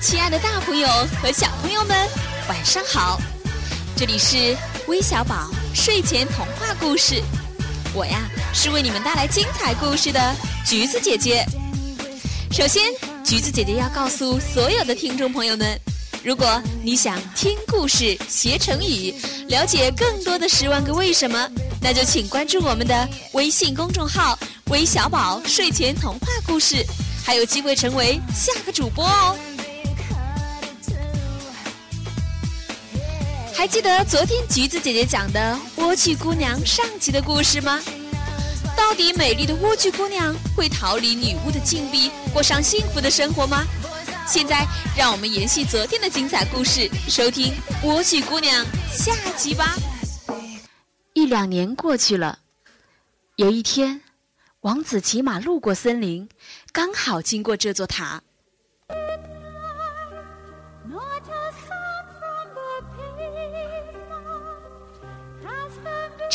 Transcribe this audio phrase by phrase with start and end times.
[0.00, 0.86] 亲爱的大朋友
[1.22, 1.96] 和小朋友们，
[2.48, 3.18] 晚上好！
[3.96, 4.54] 这里是
[4.88, 7.22] 微小宝睡前童话故事，
[7.94, 10.34] 我呀是为你们带来精彩故事的
[10.66, 11.46] 橘子姐姐。
[12.52, 12.82] 首先，
[13.24, 15.80] 橘子姐姐要告诉所有的听众朋友们，
[16.22, 19.14] 如果你想听故事、学成语、
[19.48, 21.48] 了解更多的《十万个为什么》，
[21.80, 26.84] 那就请关注我们的微信公众号“微小宝睡前童话故事”，
[27.24, 29.36] 还有机会成为下个主播哦。
[33.56, 37.80] 还记得昨天橘子姐姐讲的莴苣姑娘上集的故事吗？
[38.76, 43.64] 到底美丽的莴苣姑娘会逃离女巫的禁闭，过上幸福的生活吗？
[44.28, 49.74] 现在让我们延续昨天的精彩故事，收听莴苣姑娘下集吧。
[51.14, 52.40] 一两年过去了，
[53.36, 54.02] 有一天，
[54.60, 56.28] 王子骑马路过森林，
[56.72, 58.22] 刚好经过这座塔。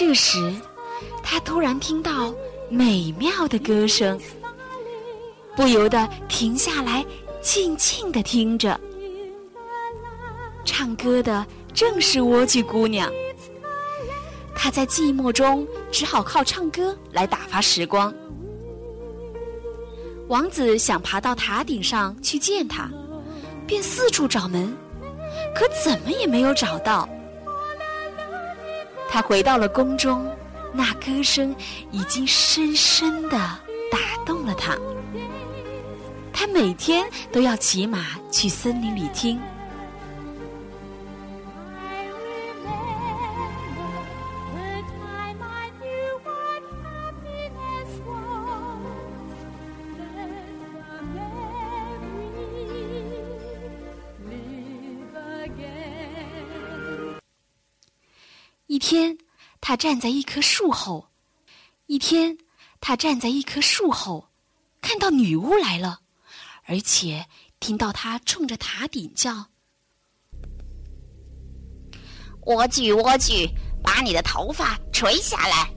[0.03, 0.51] 这时，
[1.21, 2.33] 他突然听到
[2.71, 4.19] 美妙的歌声，
[5.55, 7.05] 不由得停下来，
[7.39, 8.81] 静静的听着。
[10.65, 13.11] 唱歌的正是莴苣姑娘。
[14.55, 18.11] 她在寂寞中只好靠唱歌来打发时光。
[20.29, 22.89] 王子想爬到塔顶上去见她，
[23.67, 24.75] 便四处找门，
[25.53, 27.07] 可怎么也没有找到。
[29.11, 30.25] 他回到了宫中，
[30.73, 31.53] 那歌声
[31.91, 33.37] 已经深深的
[33.91, 34.77] 打动了他。
[36.31, 39.37] 他每天都要骑马去森林里听。
[58.81, 59.15] 天，
[59.61, 61.07] 他站在一棵树后；
[61.85, 62.35] 一天，
[62.81, 64.27] 他站在一棵树后，
[64.81, 65.99] 看到女巫来了，
[66.65, 67.27] 而且
[67.59, 69.31] 听到她冲着塔顶叫
[72.41, 73.47] ：“莴苣，莴苣，
[73.83, 75.71] 把你的头发垂下来。”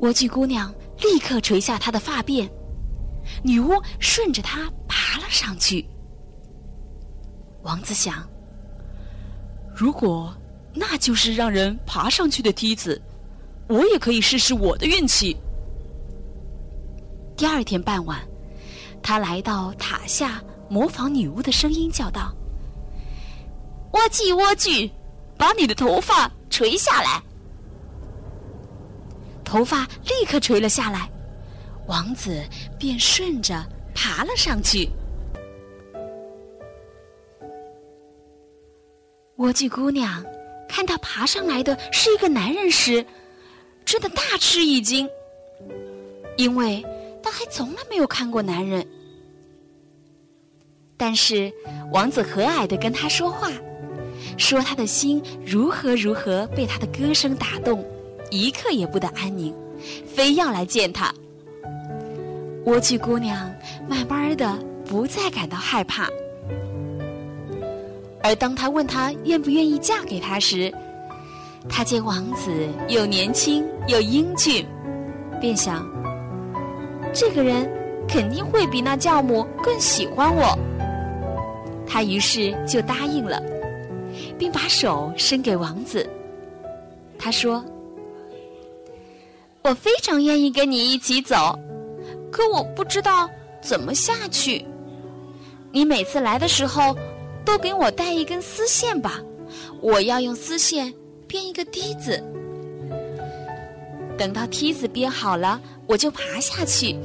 [0.00, 2.50] 莴苣姑娘立刻垂下她的发辫，
[3.44, 5.86] 女巫顺着她爬了上去。
[7.62, 8.26] 王子想：
[9.76, 10.34] 如果……
[10.74, 13.00] 那就是让人爬上去的梯子，
[13.68, 15.36] 我也可以试试我的运气。
[17.36, 18.20] 第二天傍晚，
[19.02, 22.34] 他来到塔下，模仿女巫的声音叫道
[23.92, 24.90] ：“莴苣，莴苣，
[25.36, 27.22] 把你的头发垂下来。”
[29.42, 31.10] 头发立刻垂了下来，
[31.88, 32.44] 王子
[32.78, 34.88] 便顺着爬了上去。
[39.36, 40.24] 莴苣姑娘。
[40.70, 43.04] 看到爬上来的是一个男人时，
[43.84, 45.08] 真的大吃一惊，
[46.36, 46.84] 因为
[47.20, 48.86] 他还从来没有看过男人。
[50.96, 51.52] 但是
[51.92, 53.50] 王子和蔼的跟他说话，
[54.38, 57.84] 说他的心如何如何被他的歌声打动，
[58.30, 59.52] 一刻也不得安宁，
[60.06, 61.12] 非要来见他。
[62.64, 63.52] 莴苣姑娘
[63.88, 64.56] 慢慢的
[64.86, 66.08] 不再感到害怕。
[68.22, 70.72] 而当他问他愿不愿意嫁给他时，
[71.68, 74.66] 他见王子又年轻又英俊，
[75.40, 75.88] 便想，
[77.14, 77.70] 这个人
[78.06, 80.58] 肯定会比那教母更喜欢我。
[81.86, 83.42] 他于是就答应了，
[84.38, 86.08] 并把手伸给王子。
[87.18, 87.64] 他说
[89.62, 91.58] ：“我非常愿意跟你一起走，
[92.30, 93.28] 可我不知道
[93.62, 94.64] 怎么下去。
[95.72, 96.94] 你每次来的时候。”
[97.50, 99.20] 都给我带一根丝线吧，
[99.80, 100.94] 我要用丝线
[101.26, 102.22] 编一个梯子。
[104.16, 106.96] 等到梯子编好了，我就爬下去，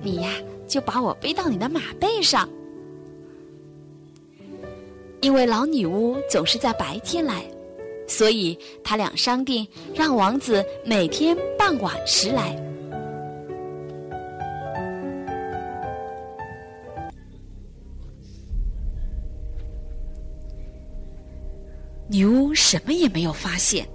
[0.00, 0.30] 你呀
[0.68, 2.48] 就把我背到你的马背上。
[5.22, 7.44] 因为老女巫总是在白天来，
[8.06, 12.56] 所以他俩商定让王子每天傍晚时来。
[22.10, 23.88] 女巫什么也没有发现，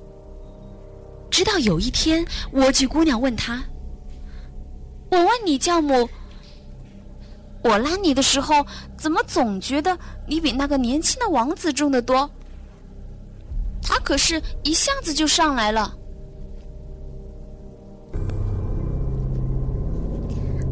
[1.29, 3.61] 直到有一天，莴苣姑娘问他
[5.11, 6.07] ：“我问你，教母，
[7.61, 8.65] 我拉你的时候，
[8.97, 12.29] 怎么总觉得你比那个年轻的王子重得多？
[13.81, 15.81] 他可是一下子就上来了。”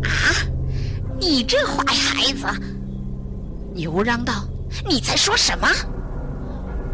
[0.03, 0.31] 啊，
[1.19, 2.47] 你这坏孩子！
[3.73, 4.47] 女巫嚷道
[4.87, 5.67] ：“你在说什么？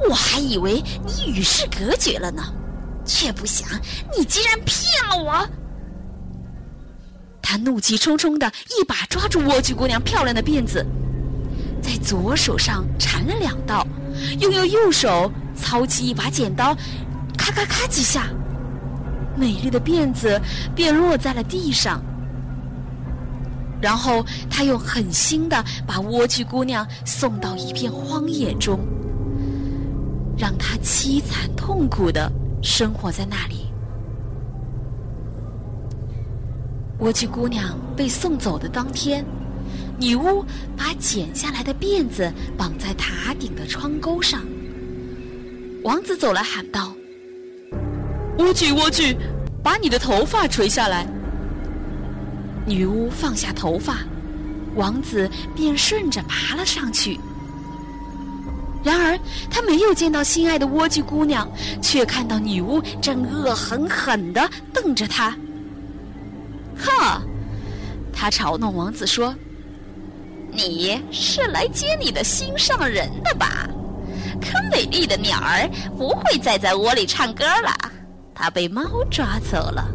[0.08, 2.44] 我还以为你与世隔绝了呢，
[3.04, 3.68] 却不想
[4.16, 5.50] 你竟然骗了我！”
[7.42, 8.48] 他怒气冲冲的
[8.80, 10.86] 一把抓住莴苣姑娘漂亮的辫子，
[11.82, 13.86] 在左手上缠了两道，
[14.40, 16.76] 又用右手操起一把剪刀，
[17.36, 18.28] 咔咔咔几下，
[19.36, 20.40] 美丽的辫子
[20.76, 22.04] 便落在了地上。
[23.82, 28.78] 然后他又狠心的把莴苣姑娘送到一片荒野中，
[30.40, 32.32] 让她凄惨痛苦的
[32.64, 33.66] 生活在那里。
[37.00, 39.26] 莴苣姑娘被送走的当天，
[40.00, 40.44] 女巫
[40.78, 44.42] 把剪下来的辫子绑在塔顶的窗钩上。
[45.84, 46.94] 王子走来喊道
[48.38, 49.16] ：“莴苣，莴苣，
[49.64, 51.06] 把你的头发垂下来。”
[52.68, 54.00] 女巫放下头发，
[54.76, 57.18] 王子便顺着爬了上去。
[58.84, 61.50] 然而，他没有见到心爱的莴苣姑娘，
[61.82, 65.36] 却看到女巫正恶狠狠地瞪着他。
[66.78, 67.22] 哈！
[68.14, 69.34] 他嘲弄王子说
[70.52, 73.70] ：“你是来接你的心上人的吧？
[74.42, 77.74] 可美丽的鸟儿不会再在窝里唱歌了，
[78.34, 79.88] 它被猫抓走了。”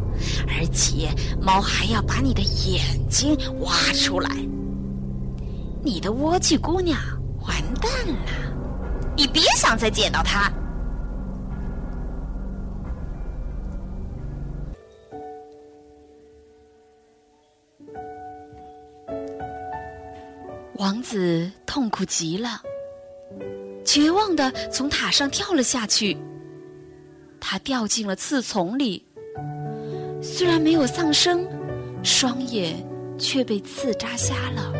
[0.47, 1.09] 而且，
[1.41, 4.29] 猫还要把你的眼睛挖出来。
[5.83, 6.99] 你的莴苣姑娘
[7.45, 8.54] 完蛋了，
[9.15, 10.51] 你别想再见到他。
[20.77, 22.61] 王子痛苦极了，
[23.85, 26.17] 绝望的从塔上跳了下去。
[27.39, 29.05] 他掉进了刺丛里。
[30.21, 31.47] 虽然没有丧生，
[32.03, 32.75] 双眼
[33.17, 34.73] 却被刺扎瞎了。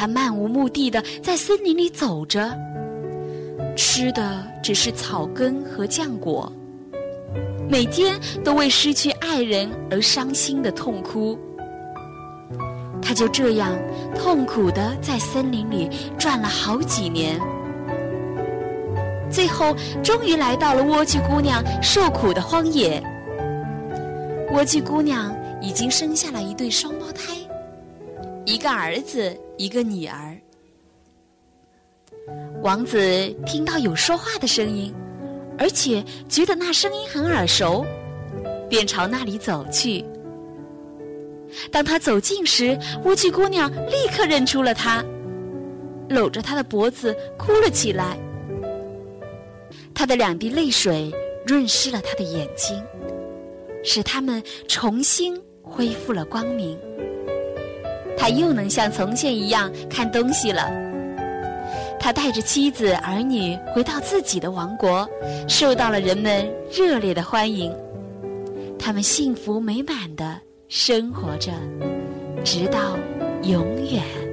[0.00, 2.56] 他漫无目的的在森林里走着，
[3.76, 6.50] 吃的只是草根和浆果，
[7.68, 11.38] 每天都为失去爱人而伤心的痛哭。
[13.02, 13.78] 他就这样
[14.16, 17.38] 痛苦的在森林里转了好几年，
[19.30, 23.02] 最后终于来到了莴苣姑娘受苦的荒野。
[24.50, 25.30] 莴苣姑娘
[25.60, 27.34] 已经生下了一对双胞胎，
[28.50, 30.36] 一个儿子，一个女儿。
[32.64, 32.98] 王子
[33.46, 34.92] 听到有说话的声音，
[35.56, 37.86] 而且觉得那声音很耳熟，
[38.68, 40.04] 便朝那里走去。
[41.70, 45.04] 当他走近时，莴苣姑娘立刻认出了他，
[46.08, 48.18] 搂着他的脖子哭了起来。
[49.94, 51.08] 他的两滴泪水
[51.46, 52.82] 润湿了他的眼睛。
[53.84, 56.76] 使他们重新恢复了光明，
[58.20, 60.70] 他又能像从前一样看东西了。
[61.98, 65.08] 他带着妻子儿女回到自己的王国，
[65.48, 67.74] 受到了人们热烈的欢迎。
[68.78, 70.38] 他们幸福美满的
[70.68, 71.50] 生活着，
[72.44, 72.98] 直到
[73.42, 74.29] 永远。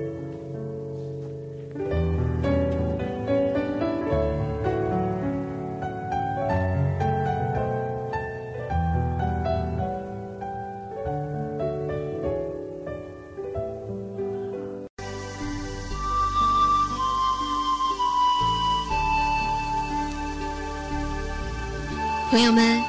[22.29, 22.83] 朋友们，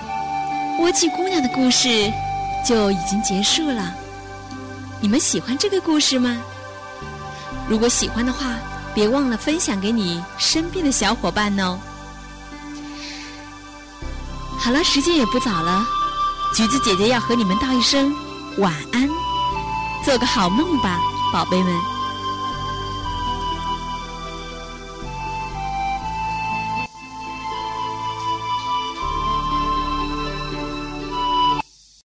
[0.80, 2.12] 莴苣姑娘的故事
[2.66, 3.94] 就已经结束了。
[5.00, 6.36] 你们喜欢这个故事吗？
[7.68, 8.56] 如果喜欢的话，
[8.92, 11.78] 别忘了分享给你身边的小伙伴哦。
[14.58, 15.86] 好了，时间也不早了，
[16.56, 18.12] 橘子姐姐要和你们道一声
[18.58, 19.08] 晚安，
[20.04, 20.98] 做个好梦吧，
[21.32, 21.97] 宝贝们。